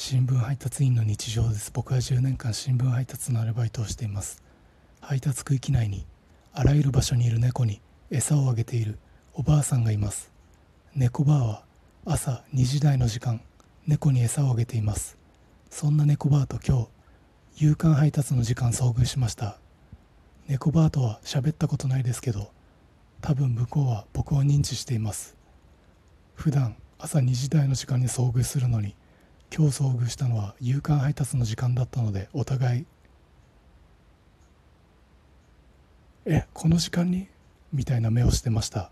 [0.00, 1.72] 新聞配達員の日常です。
[1.74, 4.40] 僕は10年間新聞配達のアルバイトをしています。
[5.00, 6.06] 配達区域内に
[6.52, 9.00] あらゆる場所にいる猫に餌をあげている
[9.34, 10.30] おばあさんがいます。
[10.94, 11.64] 猫ばあは
[12.06, 13.40] 朝2時台の時間
[13.88, 15.18] 猫に餌をあげています。
[15.68, 16.88] そんな猫ばあと今
[17.56, 19.58] 日夕刊配達の時間遭遇しました。
[20.46, 22.52] 猫ばあとは喋ったことないですけど
[23.20, 25.36] 多分向こうは僕を認知しています。
[26.36, 28.94] 普段朝2時台の時間に遭遇するのに
[29.54, 32.86] 今日遭遇したのは夕刊配達の時間だったのでお互い
[36.26, 37.28] えこの時間に？
[37.72, 38.90] みたいな目をしてました。